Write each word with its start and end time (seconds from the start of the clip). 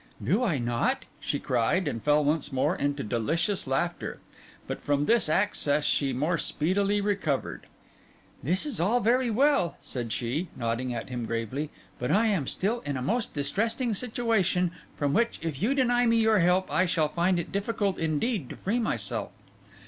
'Do 0.23 0.43
I 0.43 0.57
not?' 0.57 1.05
she 1.19 1.37
cried, 1.37 1.87
and 1.87 2.01
fell 2.01 2.23
once 2.25 2.51
more 2.51 2.75
into 2.75 3.03
delicious 3.03 3.67
laughter. 3.67 4.19
But 4.65 4.81
from 4.81 5.05
this 5.05 5.29
access 5.29 5.85
she 5.85 6.11
more 6.11 6.39
speedily 6.39 7.01
recovered. 7.01 7.67
'This 8.41 8.65
is 8.65 8.79
all 8.79 8.99
very 8.99 9.29
well,' 9.29 9.77
said 9.79 10.11
she, 10.11 10.47
nodding 10.55 10.91
at 10.91 11.09
him 11.09 11.27
gravely, 11.27 11.69
'but 11.99 12.09
I 12.09 12.25
am 12.25 12.47
still 12.47 12.79
in 12.79 12.97
a 12.97 13.01
most 13.03 13.35
distressing 13.35 13.93
situation, 13.93 14.71
from 14.97 15.13
which, 15.13 15.37
if 15.43 15.61
you 15.61 15.75
deny 15.75 16.07
me 16.07 16.17
your 16.19 16.39
help, 16.39 16.71
I 16.71 16.87
shall 16.87 17.07
find 17.09 17.37
it 17.39 17.51
difficult 17.51 17.99
indeed 17.99 18.49
to 18.49 18.55
free 18.55 18.79
myself. 18.79 19.29